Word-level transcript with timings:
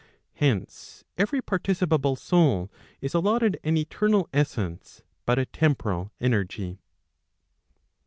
Hence, 0.33 1.03
every 1.15 1.43
participable 1.43 2.15
soul, 2.17 2.71
is 3.01 3.13
allotted 3.13 3.59
an 3.63 3.77
eternal 3.77 4.27
essence, 4.33 5.03
but 5.27 5.37
a 5.37 5.45
temporal 5.45 6.11
energy. 6.19 6.79